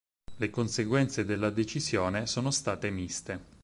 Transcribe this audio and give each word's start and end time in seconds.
Le 0.37 0.49
conseguenze 0.49 1.25
della 1.25 1.51
decisione 1.51 2.25
sono 2.25 2.49
state 2.49 2.89
miste. 2.89 3.39